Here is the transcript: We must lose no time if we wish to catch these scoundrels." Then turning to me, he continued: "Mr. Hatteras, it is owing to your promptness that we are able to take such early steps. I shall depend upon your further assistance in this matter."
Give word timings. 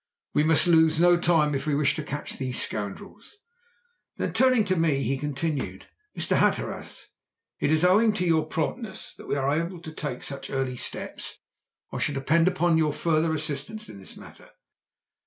We 0.33 0.43
must 0.43 0.65
lose 0.65 0.99
no 0.99 1.15
time 1.15 1.53
if 1.53 1.67
we 1.67 1.75
wish 1.75 1.93
to 1.93 2.01
catch 2.03 2.37
these 2.39 2.59
scoundrels." 2.59 3.37
Then 4.17 4.33
turning 4.33 4.65
to 4.65 4.75
me, 4.75 5.03
he 5.03 5.15
continued: 5.15 5.85
"Mr. 6.17 6.37
Hatteras, 6.37 7.05
it 7.59 7.71
is 7.71 7.85
owing 7.85 8.11
to 8.13 8.25
your 8.25 8.47
promptness 8.47 9.13
that 9.19 9.27
we 9.27 9.35
are 9.35 9.51
able 9.51 9.79
to 9.81 9.91
take 9.93 10.23
such 10.23 10.49
early 10.49 10.75
steps. 10.75 11.37
I 11.91 11.99
shall 11.99 12.15
depend 12.15 12.47
upon 12.47 12.79
your 12.79 12.93
further 12.93 13.31
assistance 13.35 13.89
in 13.89 13.99
this 13.99 14.17
matter." 14.17 14.49